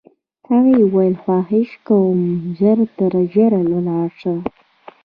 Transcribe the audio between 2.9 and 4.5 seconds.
تر ژره ولاړ شه.